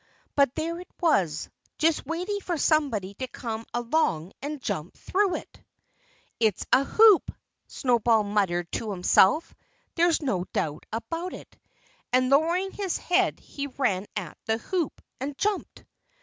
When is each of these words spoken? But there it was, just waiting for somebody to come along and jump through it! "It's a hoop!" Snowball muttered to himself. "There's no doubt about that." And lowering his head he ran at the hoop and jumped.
But 0.35 0.55
there 0.55 0.79
it 0.81 0.87
was, 0.99 1.47
just 1.77 2.07
waiting 2.07 2.39
for 2.39 2.57
somebody 2.57 3.13
to 3.19 3.27
come 3.27 3.67
along 3.71 4.31
and 4.41 4.59
jump 4.59 4.95
through 4.97 5.35
it! 5.35 5.63
"It's 6.39 6.65
a 6.73 6.83
hoop!" 6.83 7.29
Snowball 7.67 8.23
muttered 8.23 8.71
to 8.71 8.89
himself. 8.89 9.53
"There's 9.93 10.19
no 10.19 10.45
doubt 10.53 10.87
about 10.91 11.33
that." 11.33 11.55
And 12.11 12.31
lowering 12.31 12.71
his 12.71 12.97
head 12.97 13.39
he 13.39 13.67
ran 13.67 14.07
at 14.15 14.39
the 14.47 14.57
hoop 14.57 15.03
and 15.19 15.37
jumped. 15.37 15.85